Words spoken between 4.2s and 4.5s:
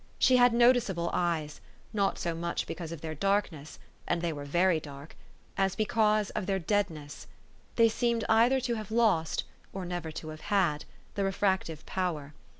were